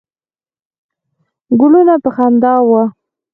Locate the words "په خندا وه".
2.03-2.83